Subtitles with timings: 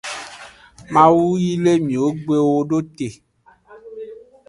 [0.93, 2.35] Mawu yi le miwo gbe
[2.69, 3.07] do te.